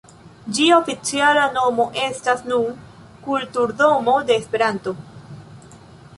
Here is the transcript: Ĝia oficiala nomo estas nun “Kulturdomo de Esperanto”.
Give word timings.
Ĝia 0.59 0.77
oficiala 0.83 1.43
nomo 1.57 1.85
estas 2.05 2.41
nun 2.53 2.81
“Kulturdomo 3.29 4.17
de 4.31 4.41
Esperanto”. 4.43 4.97